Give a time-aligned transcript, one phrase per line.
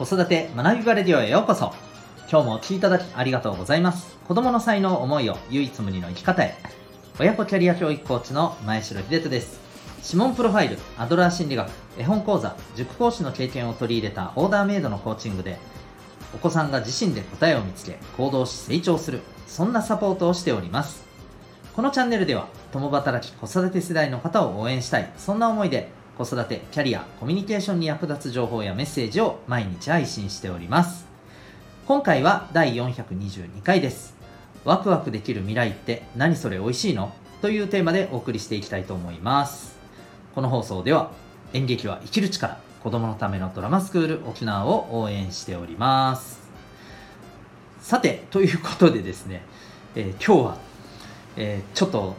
[0.00, 1.74] 子育て学びバレディオへようこそ。
[2.30, 4.16] 今日もお聴きいただきありがとうございます。
[4.26, 6.56] 子供の才能思いを唯一無二の生き方へ。
[7.18, 9.60] 親子キャリア教育コーチの前城秀人です。
[10.02, 15.58] 指紋プロファイルアドラー心理学絵本講座塾講師の経験を取り入れたオーダーメイドのコーチングで
[16.34, 21.04] お子さんが自身で答えを見つけ行動し成長するそんなサポートをしております。
[21.76, 31.06] このチャンネルでは共働き子育て世代の方を応援したいそんな思いで子育てキャリアコミュニケーションに役立つ情報やメッセージを毎日配信しております。
[31.86, 34.14] 今回は第422回です。
[34.66, 37.14] ワクワクできる未来って何それ美味しいの？
[37.40, 39.78] というテーマでお送りしていきたいと思います。
[40.34, 41.10] この放送では
[41.54, 46.38] 演劇は生きる力子供のためのドラマスクール沖縄を応援しております。
[47.80, 49.40] さてということでですね、
[49.94, 50.56] えー、今日は、
[51.38, 52.14] えー、ちょっと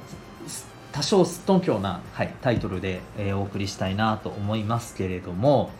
[0.91, 5.71] 多少すっとんきょうな、はい、タイトルで、えー、お送りしたいなと思いますけれども、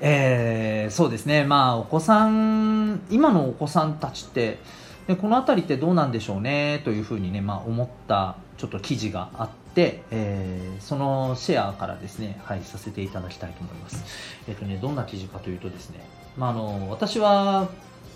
[0.00, 4.58] えー、そうですねまあお子さん今のお子さんたちって
[5.06, 14.04] でこの辺りってどうなんでしょうねというふうにね、まあ、思ったちょっと記事があって、えー、そのシェアからですね、はい、させていただきたいと思います。
[14.46, 16.00] えっ、ー、とね、どんな記事かというとですね、
[16.36, 17.70] まあ、あの私は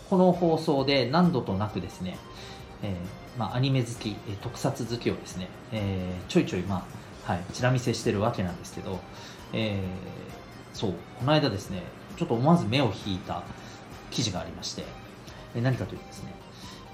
[0.08, 2.19] この放送で何度となくですね、
[2.84, 6.86] えー、まあ、アニメ好き、え特撮好きをですね、えー、ちょいちょい、ま
[7.26, 9.00] あはい、ちら見せしてるわけなんですけど、
[9.54, 11.82] えー、そう、この間ですね、
[12.18, 13.42] ちょっと思わず目を引いた
[14.10, 14.84] 記事がありまして、
[15.54, 16.34] え何かというとですね、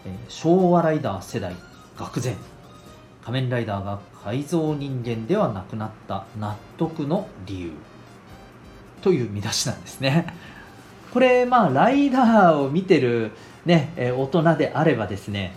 [0.07, 1.57] え昭和ライダー世代
[1.97, 2.37] 愕然
[3.25, 7.73] 仮面ライダーが改造人間ではなくなった納得の理由
[9.03, 10.33] という見出しなんですね。
[11.13, 13.33] これまあライダーを見てる
[13.67, 15.55] ね、え大人であればですね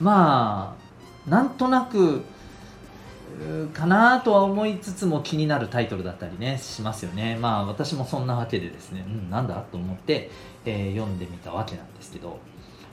[0.00, 0.76] ま
[1.26, 2.22] あなんとなく
[3.72, 7.38] かなとは思いつつも気になるタイトルだったりねしますよね。
[7.40, 10.30] まあ私もそんなわけでですね、うん、なんだと思って、
[10.64, 12.38] えー、読んでみたわけなんですけど。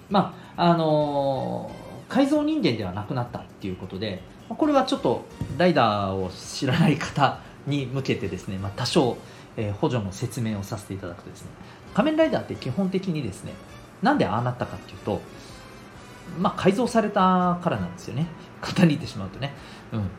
[0.09, 5.25] まああのー、改造人間ではなくなったっていうことでこれはちょっと
[5.57, 9.17] ライダーを知らない方に向けてですね、まあ、多少、
[9.57, 11.49] えー、補助の説明をさせていただくとですね
[11.93, 13.53] 仮面ライダーって基本的にですね
[14.01, 15.21] なんでああなったかっていうと
[16.39, 18.27] まあ改造されたからなんですよね。
[18.61, 19.53] 簡単に言ってしまうとね、
[19.93, 20.09] うん、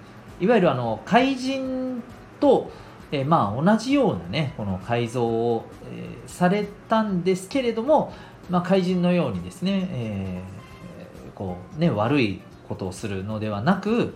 [0.40, 2.02] いわゆるあの怪人
[2.40, 2.70] と、
[3.10, 8.12] え、まあ同じようなねこの改造を、えー、されたんですけれども、
[8.50, 14.14] まあ、怪人のようにですね,、えー、こうね悪いことをするのではなく、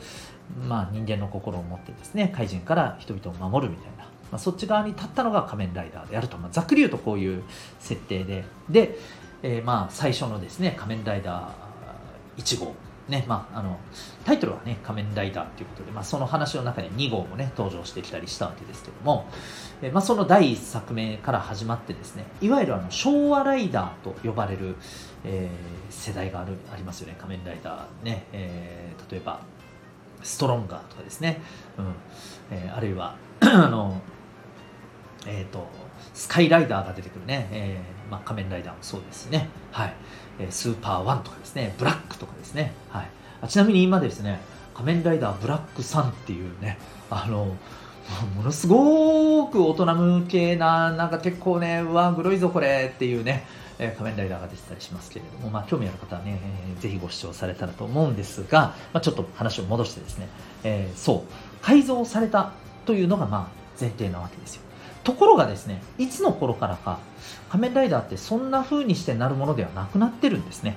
[0.68, 7.42] まあ、人間の心を持ってですね怪人から人々を守るみたいな、まあ、そっち側に立ったのが仮面ライダーであると、まあ、ざっくり言うとこういう
[7.80, 8.44] 設定で。
[8.68, 8.98] で、
[9.42, 11.71] えー、まあ最初のですね仮面ライダー
[12.36, 12.74] 1号。
[13.08, 13.80] ねまあ、あの
[14.24, 19.26] タイトルはね「仮面ライダー」ということで、まあ、その話の中で2号もね登場してきたりしたわけですけども、
[19.82, 24.76] えまあ、その第1作目から始まってですねいわゆるあの昭和ライダーと呼ばれる、
[25.24, 29.40] えー、世代があるありますよね仮面ライダーね、えー、例えば
[30.22, 31.40] ストロンガーとかですね、
[31.78, 31.94] うん。
[32.50, 34.00] えー、あるいは あの
[35.26, 35.66] えっ、ー、と
[36.14, 39.94] スカイライダーが出てくるね、えーまあ、仮面ライダーもそうですね、はい、
[40.50, 43.08] スーパーワンとかですね、ブラックとかですね、はい、
[43.40, 44.40] あちなみに今ですね、
[44.74, 46.78] 仮面ライダーブラックさんっていうね、
[47.10, 47.56] あの、
[48.36, 53.46] ものすごく大人向けな、なんか結構ね、うわ、グロいぞこれっていうね、
[53.78, 56.38] えー、仮面ライダーが出てたりしますけれども、まあ、興味ある方はね、
[56.74, 60.28] えー、ぜひご視聴されたらと思うんですが、まあ、ちょっと話を戻してですね、
[60.64, 62.52] えー、そう、改造された
[62.84, 63.46] というのがまあ
[63.80, 64.62] 前提なわけですよ。
[65.04, 66.98] ところがですね、いつの頃からか、
[67.50, 70.76] 仮面ライダーってそんな風にしてなるものではなくなってるんですね。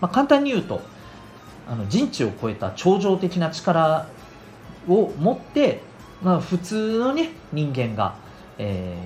[0.00, 0.80] まあ、簡単に言うと、
[1.68, 4.06] あの人知を超えた超常的な力
[4.88, 5.80] を持って、
[6.22, 8.14] まあ、普通の、ね、人間が、
[8.58, 8.96] え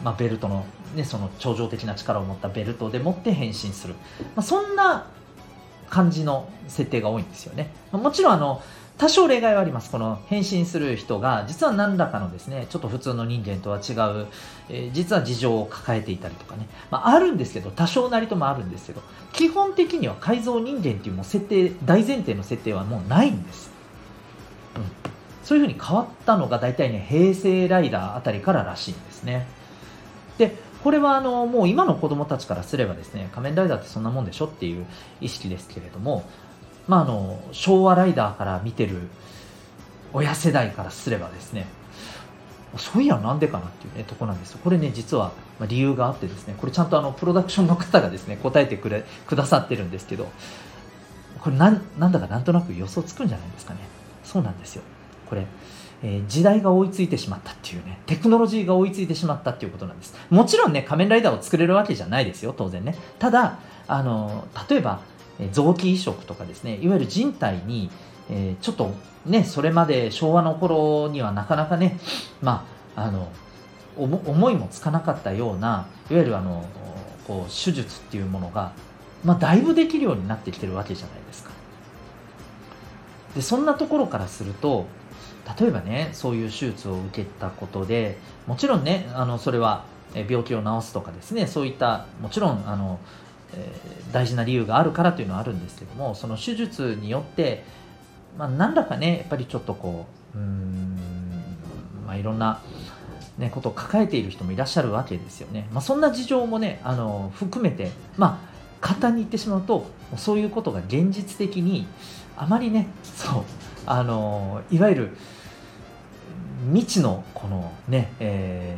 [0.00, 0.64] ーまあ、ベルトの,、
[0.94, 3.94] ね、その超常的な力を持ったベルトでもって変身する、
[4.34, 5.06] まあ、そんな
[5.88, 7.70] 感じの設定が多いんですよね。
[7.92, 8.62] もちろんあの
[8.96, 9.90] 多少例外はあります。
[9.90, 14.26] この変身する人が、実は何らかのですね、ちょっと普通の人間とは違う、
[14.68, 19.02] えー、実は事情を抱えていたりとかね、まあ、あるんですけど、多少なりともあるんですけど、
[19.32, 23.72] 基本的には改造人間っていうもう設定、大前提の設定はもうないんです。
[24.76, 24.82] うん。
[25.42, 29.46] そういうふうに変わったのが大体ね、平成ライダーあたりかららしいんですね。
[30.38, 34.86] で、これはあのもう今の子供たちからすればですね、仮面ライダーってそんなもんでしょっていう
[35.20, 36.24] 意識ですけれども、
[36.88, 39.08] まあ、あの昭和ライダーから見てる
[40.12, 41.66] 親世代からすればですね
[42.76, 44.58] そういやなんでかなっていうねとこなんですよ。
[44.64, 45.32] これね実は
[45.68, 50.28] 理由があってですねこれちゃんとあのプロダクションの方がですね答えてくれくださってるんですけど
[51.40, 53.80] これなんなんだかなんとなく予想つくんじゃないですかね。
[54.24, 54.82] そうなんですよ。
[55.28, 55.46] ここれ、
[56.04, 60.14] えー、時代が追いついてしまったっていうねテクノロジーが追いついてしまったっていうことなんです。
[60.30, 62.94] もちろんね仮面ライダーを作れるわけじゃないですよ当然ね。
[63.18, 63.58] ただ
[63.88, 65.00] あの例えば
[65.52, 67.90] 臓器移植とかですねいわゆる人体に、
[68.30, 68.92] え、ちょっと
[69.26, 71.98] ねそれまで昭和の頃にはなかなかね
[72.40, 72.66] ま
[72.96, 73.28] ああの
[73.96, 76.64] 思いもつかなかったようないわゆるあの
[77.26, 78.72] こう手術っていうものが、
[79.24, 81.50] まあ、だいぶできるようになってきてるわけじゃないですか。
[83.34, 84.86] でそんなところからすると
[85.58, 89.84] 例えばねそういう手術を受けたことでもちろんねあのそれは
[90.14, 93.00] 病気を治すとかですねそういったもちろんあの、
[94.12, 97.64] 大事な理由があるからというのはあるんですけどもその手術によって、
[98.38, 100.96] まあ、何らかねやっぱりちょっとこううん
[102.06, 102.60] まあいろんな
[103.38, 105.68] ね、ことを抱えている人もいらっしゃるわけですよね。
[105.72, 108.48] まあ、そんな事情もねあの含めて、まあ、
[108.80, 109.86] 簡単に言ってしまうと
[110.16, 111.86] そういうことが現実的に
[112.36, 113.44] あまりねそう
[113.86, 115.16] あのいわゆる
[116.72, 118.76] 未知のこのね、え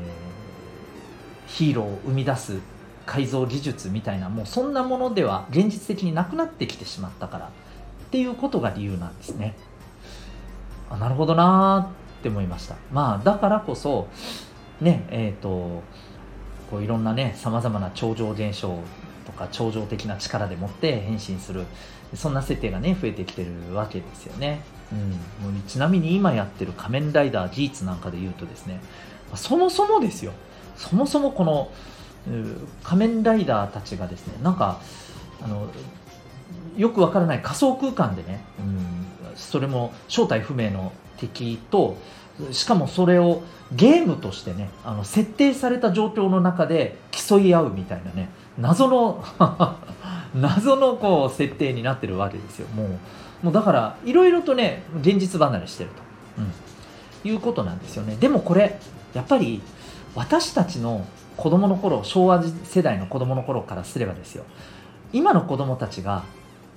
[1.46, 2.58] ー、ヒーローを生み出す
[3.06, 7.50] 改造技術みたいなもうそんなものでは現実的になくなってきてしまったからっ
[8.10, 9.54] ていうことが理由なんですね。
[10.90, 12.76] あなるほどなーって思いました。
[12.92, 14.08] まあだからこそ
[14.80, 15.82] ねえっ、ー、と
[16.70, 18.78] こういろんなねさまざまな超常現象
[19.24, 21.64] とか超常的な力でもって変身する
[22.14, 24.62] そんな設定がね増えてきてるわけですよね、
[24.92, 28.80] うん、ちなみに今やってる仮面ライダーギーツなんかで言うとですね
[29.34, 30.32] そもそもですよ
[30.76, 31.70] そもそもこの
[32.82, 34.80] 仮面ライダーたちがですねなんか
[35.42, 35.68] あの
[36.76, 41.96] よくわからない仮想空間でね、うん、それも正体不明の敵と
[42.52, 43.42] しかもそれを
[43.72, 48.28] ゲームとしてねあの設定された状況の中で競い合うみたいなね
[48.58, 49.24] 謎の
[50.34, 52.68] 謎のこう設定になってるわけですよ。
[52.68, 52.88] もう
[53.42, 56.02] もうだからいろいろとね現実離れしてると、
[57.24, 58.16] うん、いうことなんですよね。
[58.16, 58.78] でもこれ
[59.14, 59.62] やっぱり
[60.14, 64.44] 私たちの子供の頃昭和世代の子供の頃からすればですよ。
[65.12, 66.24] 今の子供たちが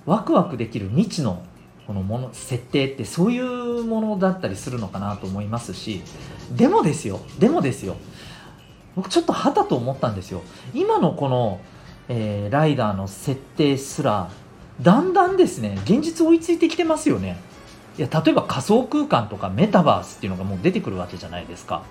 [0.06, 1.44] ワクワクできる未知の
[1.88, 6.03] このもの設定ってそういうものだったりするのかなと思いますし
[6.56, 7.95] でもですよでもですよ。
[8.95, 10.41] 僕ちょっとはたと思ったんですよ。
[10.73, 11.62] 今のこの、
[12.09, 14.29] えー、ライダーの設定すら
[14.81, 17.38] だんだんですね現実追いついてきてますよね。
[17.97, 21.83] いや例えば仮想空間とかメタバースっていうのがもう出てくるわけじゃないですか。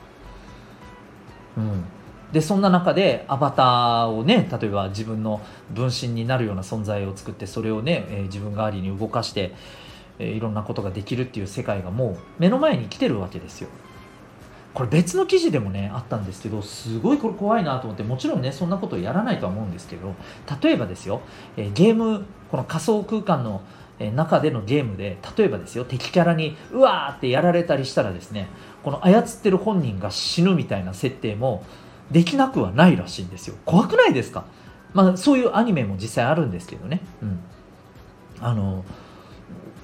[1.56, 1.84] うん。
[2.32, 5.40] でそんな中でアバターをね例えば自分の
[5.70, 9.54] 分身になるような存在を作ってそれをね、えー、自分代わりに動かして、
[10.18, 13.68] えー、いろんなことができるっていう世界がもう目の前に来てるわけですよ。
[14.74, 20.14] これ別の記事でもねあったんですけどすごいこれ怖いなと思ってもちろんねそんなことやらないとは思うんですけど
[20.62, 21.20] 例えばですよ、
[21.56, 23.62] えー、ゲームこの仮想空間の
[24.14, 28.48] 中でのゲームで例えばですよ敵キャラにうわーってやられたりしたらですね
[28.84, 31.64] この操ってる本人が死ぬみたいな設定も
[32.10, 33.56] できなくはないらしいんですよ。
[33.64, 34.44] 怖くないですか？
[34.94, 37.00] まあそういうアニメも実際あるんですけどね。
[37.22, 37.40] うん。
[38.40, 38.84] あの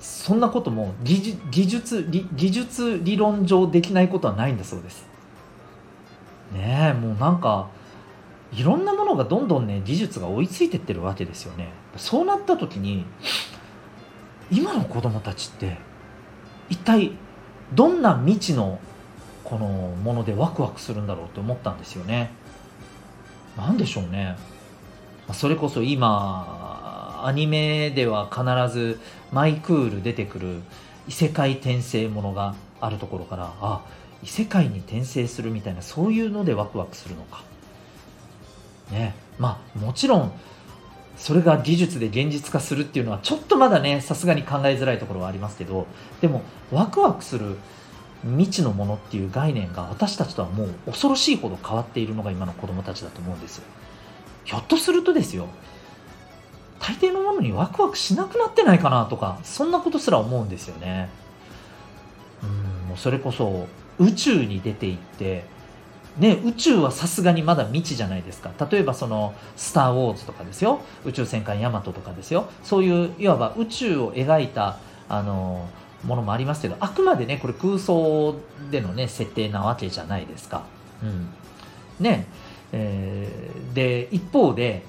[0.00, 1.36] そんなことも技
[1.66, 5.06] 術技術理論上できないことはないんだそうです。
[6.52, 7.68] ねえもうなんか
[8.52, 11.70] いろんなものがどんどんね技術が追いついてってるわけですよね。
[11.96, 13.04] そうなった時に
[14.50, 15.78] 今の子供たちって
[16.68, 17.12] 一体
[17.72, 18.78] どんな未知の
[19.44, 22.30] このものでワクワクするんだろうって思ったんですよね。
[23.56, 24.36] 何でしょうね。
[25.32, 28.42] それこそ今アニメでは必
[28.76, 29.00] ず
[29.32, 30.60] マイクール出てくる
[31.08, 33.82] 異世界転生ものがあるところからあ
[34.22, 37.42] 異世界に転生するみたいなそういうのでワクワクするのか。
[38.90, 39.14] ね。
[39.38, 40.32] まあもちろん
[41.16, 45.86] それが技術で現実化するっていうのはちょっとまだねさすがに考えづらいところはありますけど
[46.20, 46.42] でも
[46.72, 47.56] ワクワクする
[48.24, 53.64] 未知のものっていう概念が私たちとはもう恐ろしいほど変わっているのが今の子供たちだと思うんですよ。
[54.44, 55.48] ひょっとするとですよ。
[56.80, 61.08] 大抵のものにワクワクしなくなってないかなとかそんなことすら思うんですよね。
[62.42, 63.66] うんもうそれこそ
[63.98, 65.44] 宇宙に出ていって
[66.18, 68.52] ね、宇宙はさすがにまだ未知じゃないですか。
[68.70, 70.80] 例えばその「スター・ウォーズ」とかですよ。
[71.04, 72.46] 宇宙戦艦ヤマトとかですよ。
[72.62, 74.78] そういういわば宇宙を描いた
[75.08, 75.68] あの
[76.04, 78.36] ものもありますけどあくまでねこれ空想
[78.70, 80.64] でのね設定なわけじゃないですか。
[81.02, 81.28] うん
[82.00, 82.26] ね
[82.72, 84.82] えー、で一方で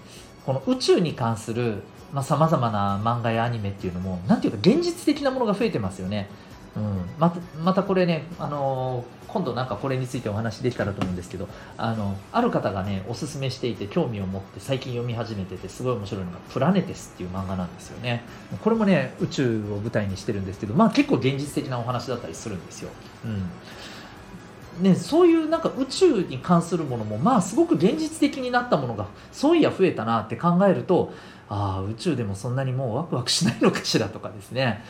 [0.45, 1.83] この宇宙に関する
[2.23, 6.29] さま様々な漫画やアニメっていうのも何ていうか現実的なものが増えてますよね。
[6.75, 18.23] うん、またまたこれね、あのー今度なんかこれについてお話できたらと思うんですけどあのある方がねおすすめしていて興味を持って最近読み始めててすごい面白いのが「プラネテス」っていう漫画なんですよね。
[18.63, 22.89] これもね宇宙を舞台にしてるんですけどまあ結構現実的なお話だったりするんですよ、
[23.25, 24.83] うん。
[24.83, 31.11] ね、そういうなんか宇宙に関するものもまあすごく現実的になったものがそういや増えたなって考えると
[31.49, 34.81] ああ宇宙でもそんなにもうワクワクしないのかしらとかですね。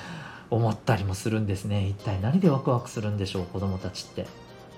[0.49, 1.87] 思ったりもするんですね。
[1.87, 4.25] 一体何でワクワクするんでしょう子供たちって。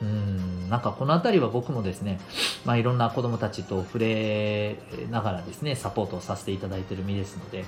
[0.01, 2.19] うんなんかこの辺りは僕もですね、
[2.65, 4.75] まあ、いろんな子供たちと触れ
[5.09, 7.65] ながらですねサポートをさせていただいてる身ですので、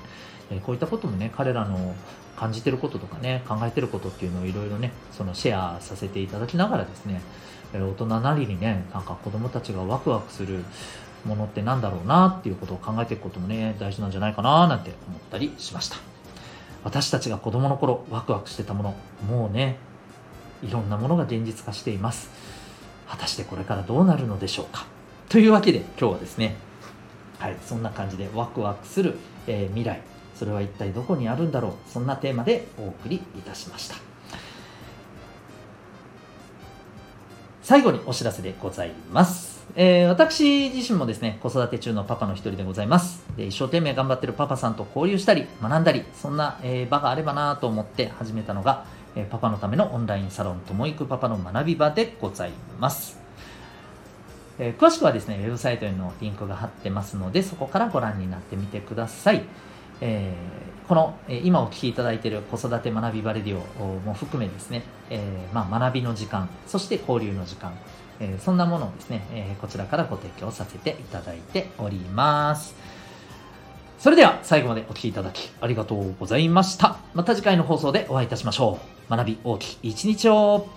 [0.51, 1.95] えこういったこともね彼らの
[2.37, 7.21] 感じてることとかね考えてることっていうのをいろいろねそのシェアさせていただきながらですね
[7.73, 10.63] え大人なりにねなんか子供たちがワクワクする
[11.25, 16.18] ものってなんだろうなっていうことを考えていくこともね大事なんじゃないかななんて思ったりしました。
[16.83, 18.95] 私たちが子供の頃ワクワクしてたもの
[19.27, 19.77] もうね
[20.63, 22.29] いろんなものが現実化しています。
[23.07, 24.85] 果たしてこれからどうなるのでしょうか。
[25.29, 26.55] というわけで今日はですね
[27.39, 29.15] はいそんな感じでワクワクする、
[29.47, 30.01] えー、未来
[30.35, 34.08] それは一体どこにあるんだろうそんなテーマでお送りいたしました。
[37.69, 43.23] 最後にお知らせでございますえー、私自身もですね、子育て中のパパの一人でございます。
[43.37, 48.85] で一生懸命頑張ってるパパさんと交流したり、学んだり、そんな、えー、場があればなと思って始めたのが、
[49.15, 53.19] えパパのためのオンラインサロンともいくパパの学び場でございます。
[54.57, 59.43] え詳しくはですね、ウェブサイトへのリンクが貼ってますので、そこからご覧になってみてください。
[60.01, 67.73] えー、この、え今お聞きいただいている子育て学びバレディオも含めですね、えー、まあ、学びの時間、そして交流の時間、
[68.19, 72.75] えー、そんなものをですね、えこちらからご提供させていただいております。
[73.99, 76.97] それでは最後までお聴きいただきありがとうございました。
[77.13, 78.79] また次回の放送でお会いいたしましょ
[79.09, 79.11] う。
[79.11, 80.69] 学び大きい一日を